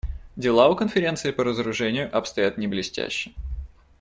Дела 0.35 0.67
у 0.69 0.75
Конференции 0.75 1.29
по 1.29 1.43
разоружению 1.43 2.09
обстоят 2.11 2.57
не 2.57 2.67
блестяще. 2.67 3.33